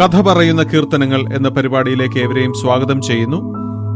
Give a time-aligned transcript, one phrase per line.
[0.00, 3.38] കഥ പറയുന്ന കീർത്തനങ്ങൾ എന്ന പരിപാടിയിലേക്ക് ഏവരെയും സ്വാഗതം ചെയ്യുന്നു.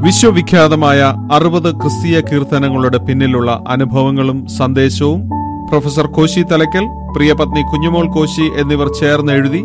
[0.04, 1.00] വിശ്വവിഖ്യാതമായ
[1.32, 5.20] അറുപത് ക്രിസ്തീയ കീർത്തനങ്ങളുടെ പിന്നിലുള്ള അനുഭവങ്ങളും സന്ദേശവും
[5.68, 6.86] പ്രൊഫസർ കോശി തലക്കൽ
[7.16, 9.62] പ്രിയപത്നി കുഞ്ഞുമോൾ കോശി എന്നിവർ ചേർന്ന് എഴുതി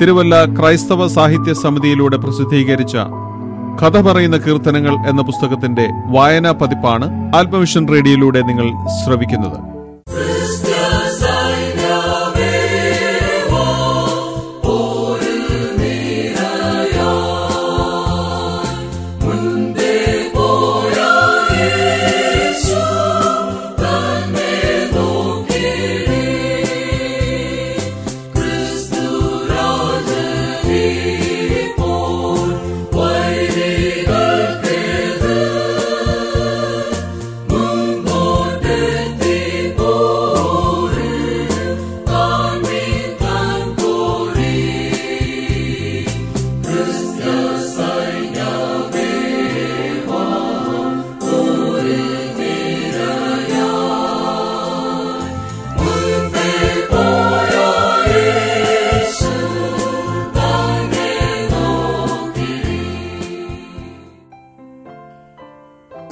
[0.00, 2.96] തിരുവല്ല ക്രൈസ്തവ സാഹിത്യ സമിതിയിലൂടെ പ്രസിദ്ധീകരിച്ച
[3.82, 8.68] കഥ പറയുന്ന കീർത്തനങ്ങൾ എന്ന പുസ്തകത്തിന്റെ വായനാ പതിപ്പാണ് ആത്മവിഷൻ റേഡിയോയിലൂടെ നിങ്ങൾ
[8.98, 9.77] ശ്രവിക്കുന്നത്.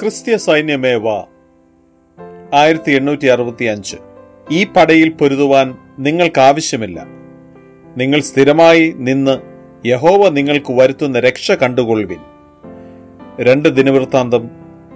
[0.01, 1.07] ക്രിസ്ത്യ സൈന്യമേവ
[2.53, 3.95] ആയിരത്തി എണ്ണൂറ്റി അറുപത്തി അഞ്ച്
[4.51, 7.07] ഈ പടയിൽ പൊരുതുവാൻ നിങ്ങൾക്ക് ആവശ്യമില്ല
[7.97, 9.35] നിങ്ങൾ സ്ഥിരമായി നിന്ന്
[9.87, 12.21] യഹോവ നിങ്ങൾക്ക് വരുത്തുന്ന രക്ഷ കണ്ടുകൊള്ളുവിൻ.
[13.39, 14.49] രണ്ട് ദിനവൃത്താന്തം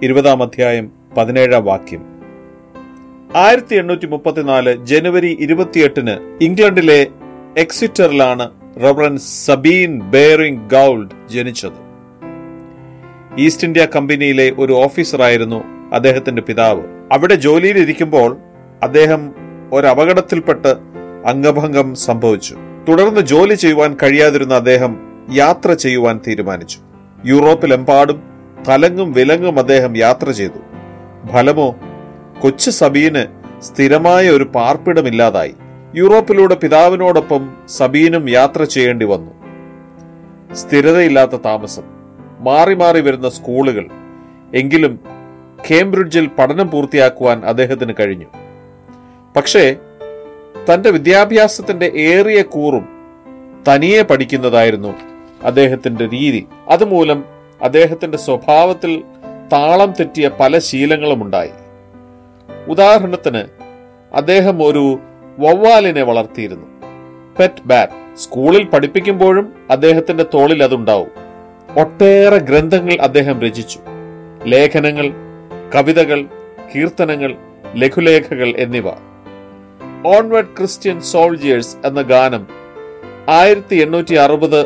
[0.03, 2.03] ഇരുപതാം അധ്യായം പതിനേഴാം വാക്യം.
[3.35, 7.07] ആയിരത്തി എണ്ണൂറ്റി മുപ്പത്തിനാല് ജനുവരി ഇരുപത്തിയെട്ടിന് ഇംഗ്ലണ്ടിലെ
[7.57, 8.49] എക്സിറ്ററിലാണ്
[8.83, 11.90] റവറൻ സബീൻ ബേറിംഗ് ഗൗൾഡ് ജനിച്ചത്.
[13.39, 16.81] ഈസ്റ്റ് ഇന്ത്യ കമ്പനിയിലെ ഒരു ഓഫീസറായിരുന്നു അദ്ദേഹത്തിന്റെ പിതാവ്.
[17.11, 18.37] അവിടെ ജോലിയിലിരിക്കുമ്പോൾ
[18.83, 19.33] അദ്ദേഹം
[19.73, 20.67] ഒരപകടത്തിൽപ്പെട്ട്
[21.25, 22.55] അംഗഭംഗം സംഭവിച്ചു.
[22.89, 24.97] തുടർന്ന് ജോലി ചെയ്യുവാൻ കഴിയാതിരുന്ന അദ്ദേഹം
[25.33, 26.79] യാത്ര ചെയ്യുവാൻ തീരുമാനിച്ചു.
[27.25, 28.23] യൂറോപ്പിലെമ്പാടും
[28.69, 30.59] തലങ്ങും വിലങ്ങും അദ്ദേഹം യാത്ര ചെയ്തു.
[31.27, 31.75] ഫലമോ
[32.39, 33.25] കൊച്ചു സബീന്
[33.61, 35.53] സ്ഥിരമായ ഒരു പാർപ്പിടമില്ലാതായി.
[35.95, 39.31] യൂറോപ്പിലൂടെ പിതാവിനോടൊപ്പം സബീനും യാത്ര ചെയ്യേണ്ടി വന്നു.
[40.53, 42.00] സ്ഥിരതയില്ലാത്ത താമസം.
[42.41, 43.87] മാറി മാറി വരുന്ന സ്കൂളുകൾ.
[44.55, 44.99] എങ്കിലും
[45.71, 48.25] കേംബ്രിഡ്ജിൽ പഠനം പൂർത്തിയാക്കുവാൻ അദ്ദേഹത്തിന് കഴിഞ്ഞു.
[49.35, 49.75] പക്ഷേ
[50.73, 52.87] തന്റെ വിദ്യാഭ്യാസത്തിന്റെ ഏറിയ കൂറും
[53.67, 54.93] തനിയെ പഠിക്കുന്നതായിരുന്നു
[55.43, 56.47] അദ്ദേഹത്തിന്റെ രീതി.
[56.69, 57.25] അതുമൂലം
[57.61, 59.03] അദ്ദേഹത്തിന്റെ സ്വഭാവത്തിൽ
[59.53, 61.49] താളം തെറ്റിയ പല ശീലങ്ങളും ഉണ്ടായി.
[62.67, 63.43] ഉദാഹരണത്തിന്
[64.13, 64.99] അദ്ദേഹം ഒരു
[65.39, 66.67] വവ്വാലിനെ വളർത്തിയിരുന്നു.
[67.39, 68.17] Pet bat.
[68.17, 71.20] സ്കൂളിൽ പഠിപ്പിക്കുമ്പോഴും അദ്ദേഹത്തിന്റെ തോളിൽ അതുണ്ടാവും.
[71.77, 73.79] ഒട്ടേറെ ഗ്രന്ഥങ്ങൾ അദ്ദേഹം രചിച്ചു.
[74.45, 75.11] ലേഖനങ്ങൾ
[75.75, 76.25] കവിതകൾ
[76.75, 77.35] കീർത്തനങ്ങൾ
[77.75, 78.87] ലഘുലേഖകൾ എന്നിവ.
[80.05, 82.47] ഓൺവേർഡ് ക്രിസ്ത്യൻ സോൾജിയേഴ്സ് എന്ന ഗാനം
[83.29, 84.65] ആയിരത്തി എണ്ണൂറ്റി അറുപത്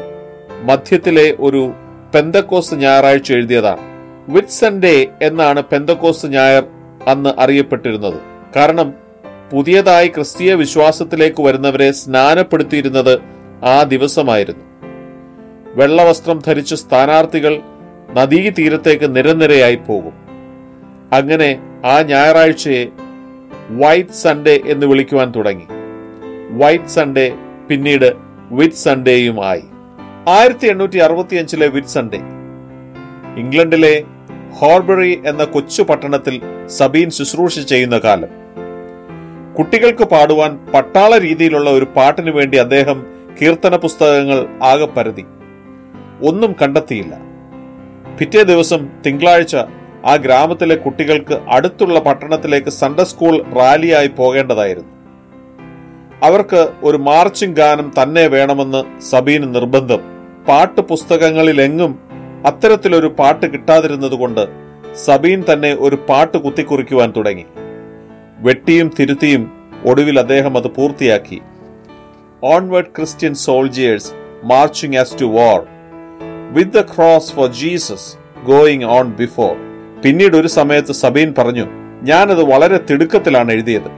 [0.64, 1.74] മധ്യത്തിലെ ഒരു
[2.16, 3.80] പെന്തക്കോസ് ഞായറാഴ്ച എഴുതിയതാണ്.
[4.30, 6.64] വിറ്റ്സൺഡേ എന്നാണ് പെന്തക്കോസ് ഞായർ
[7.08, 8.20] അന്ന് അറിയപ്പെട്ടിരുന്നത്.
[8.56, 8.94] കാരണം
[9.54, 13.20] പുതിയതായി ക്രിസ്തീയ വിശ്വാസത്തിലേക്ക് വരുന്നവരെ സ്നാനപ്പെടുത്തിയിരുന്നത്
[13.66, 14.75] ആ ദിവസമായിരുന്നു.
[15.76, 17.60] വെള്ളവസ്ത്രം ധരിച്ച സ്ഥാനാർത്ഥികൾ
[18.14, 20.14] നദീതീരത്തേക്ക് നിരനിരയായി പോകും.
[21.14, 21.50] അങ്ങനെ
[21.86, 22.88] ആ ഞായറാഴ്ചയെ
[23.70, 25.68] വൈറ്റ് സൺഡേ എന്ന് വിളിക്കുവാൻ തുടങ്ങി.
[26.52, 27.34] വൈറ്റ് സൺഡേ
[27.70, 28.14] പിന്നീട്
[28.52, 29.64] വിറ്റ് സൺഡേയുമായി
[30.28, 32.18] ആയിരത്തി എണ്ണൂറ്റി അറുപത്തിയഞ്ചിലെ വിറ്റ് സൺഡേ
[33.42, 34.04] ഇംഗ്ലണ്ടിലെ
[34.60, 38.32] ഹോർബറി എന്ന കൊച്ചു പട്ടണത്തിൽ സബീൻ ശുശ്രൂഷ ചെയ്യുന്ന കാലം.
[39.58, 43.06] കുട്ടികൾക്ക് പാടുവാൻ പട്ടാള രീതിയിലുള്ള ഒരു പാട്ടിനു വേണ്ടി അദ്ദേഹം
[43.42, 45.26] കീർത്തന പുസ്തകങ്ങൾ ആകെ പരതി.
[46.24, 47.18] ഒന്നും കണ്ടെത്തിയില്ല.
[48.20, 49.56] പിറ്റേ ദിവസം തിങ്കളാഴ്ച
[50.06, 54.90] ആ ഗ്രാമത്തിലെ കുട്ടികൾക്ക് അടുത്തുള്ള പട്ടണത്തിലേക്ക് സൺഡേ സ്കൂൾ റാലിയായി പോകേണ്ടതായിരുന്നു.
[56.24, 60.00] അവർക്ക് ഒരു മാർച്ചിംഗ് ഗാനം തന്നെ വേണമെന്ന് സബീന് നിർബന്ധം.
[60.48, 62.00] പാട്ട് പുസ്തകങ്ങളിലെങ്ങും
[62.46, 64.48] അത്തരത്തിലൊരു പാട്ട് കിട്ടാതിരുന്നതുകൊണ്ട്
[64.94, 67.46] സബീൻ തന്നെ ഒരു പാട്ട് കുത്തിക്കുറിക്കുവാൻ തുടങ്ങി.
[68.40, 69.52] വെട്ടിയും തിരുത്തിയും
[69.86, 71.42] ഒടുവിൽ അദ്ദേഹം അത് പൂർത്തിയാക്കി.
[72.44, 74.12] Onward Christian soldiers
[74.44, 75.75] marching as to war
[76.56, 78.16] with the cross of Jesus
[78.46, 79.56] going on before
[80.02, 81.66] പിന്നീട് ഒരു സമയത്ത് സബീൻ പറഞ്ഞു
[82.02, 83.90] ഞാനത് വളരെ തിടുക്കത്തിലാണ് എഴുതിയത്.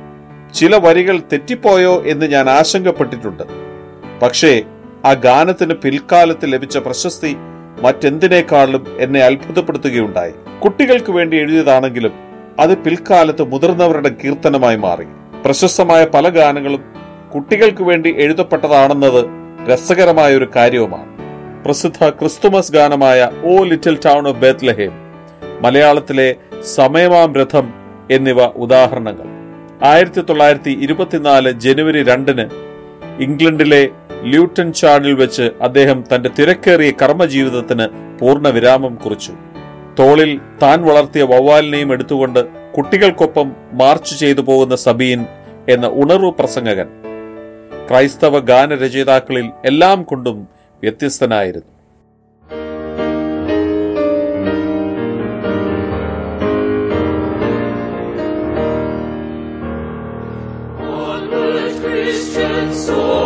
[0.53, 3.43] ചില വരികൾ തെറ്റിപ്പോയോ എന്ന് ഞാൻ ആശങ്കപ്പെട്ടിട്ടുണ്ട്.
[4.21, 4.63] പക്ഷേ
[5.05, 7.35] ആ ഗാനത്തിന് പിൽക്കാലത്ത് ലഭിച്ച പ്രശസ്തി
[7.81, 10.33] മറ്റെന്തിനേക്കാളും എന്നെ അത്ഭുതപ്പെടുത്തുകയുണ്ടായി.
[10.63, 12.11] കുട്ടികൾക്ക് വേണ്ടി എഴുതിയതാണെങ്കിലും
[12.59, 15.05] അത് പിൽക്കാലത്ത് മുതിർന്നവരുടെ കീർത്തനമായി മാറി.
[15.45, 16.83] പ്രശസ്തമായ പല ഗാനങ്ങളും
[17.35, 19.25] കുട്ടികൾക്ക് വേണ്ടി എഴുതപ്പെട്ടതാണെന്നത്
[19.69, 21.16] രസകരമായ ഒരു കാര്യവുമാണ്.
[21.65, 24.93] പ്രസിദ്ധ Christmas ഗാനമായ O little town of Bethlehem
[25.61, 26.35] മലയാളത്തിലെ
[26.75, 27.73] സമയമാം രഥം
[28.11, 29.27] എന്നിവ ഉദാഹരണങ്ങൾ.
[29.87, 32.45] ആയിരത്തി തൊള്ളായിരത്തി ഇരുപത്തിനാല് ജനുവരി രണ്ടിന്
[33.23, 33.89] ഇംഗ്ലണ്ടിലെ
[34.21, 39.31] ല്യൂട്ടൺ ചാർഡിൽ വെച്ച് അദ്ദേഹം തന്റെ തിരക്കേറിയ കർമ്മജീവിതത്തിന് പൂർണ വിരാമം കുറിച്ചു.
[39.99, 42.45] തോളിൽ താൻ വളർത്തിയ വവ്വാലിനെയും എടുത്തുകൊണ്ട്
[42.77, 45.25] കുട്ടികൾക്കൊപ്പം മാർച്ച് ചെയ്തു പോകുന്ന സബീൻ
[45.69, 46.87] എന്ന ഉണർവ് പ്രസംഗകൻ.
[47.89, 51.70] ക്രൈസ്തവ ഗാനരചയിതാക്കളിൽ എല്ലാം കൊണ്ടും വ്യത്യസ്തനായിരുന്നു
[60.80, 63.25] Onward, Christian soldiers,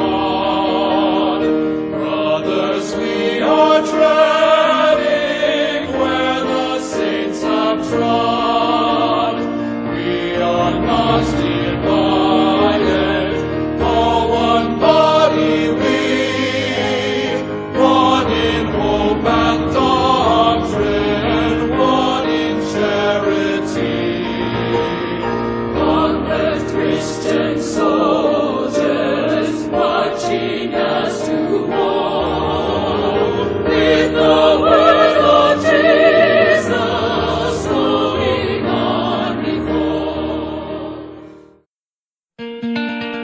[11.11, 11.50] lost.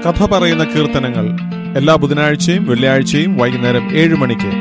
[0.07, 1.25] കഥ പറയുന്ന കീർത്തനങ്ങൾ
[1.77, 4.51] എല്ലാ ബുധനാഴ്ചയും വെള്ളിയാഴ്ചയും വൈകുന്നേരം ഏഴ് മണിക്ക്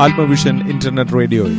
[0.00, 1.56] ആത്മവിഷൻ ഇന്റർനെറ്റ് റേഡിയോയിൽ.